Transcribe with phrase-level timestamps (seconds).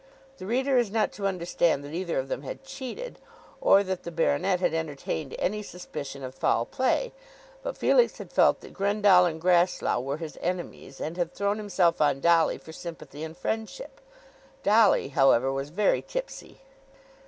[0.39, 3.19] The reader is not to understand that either of them had cheated,
[3.61, 7.13] or that the baronet had entertained any suspicion of foul play.
[7.61, 12.01] But Felix had felt that Grendall and Grasslough were his enemies, and had thrown himself
[12.01, 14.01] on Dolly for sympathy and friendship.
[14.63, 16.61] Dolly, however, was very tipsy.